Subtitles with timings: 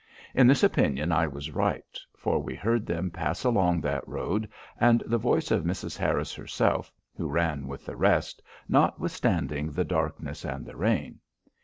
[0.33, 5.03] In this opinion I was right; for we heard them pass along that road, and
[5.05, 5.95] the voice of Mrs.
[5.95, 11.19] Harris herself, who ran with the rest, notwithstanding the darkness and the rain.